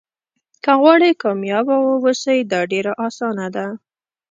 [0.63, 3.67] که غواړئ کامیابه واوسئ دا ډېره اسانه ده.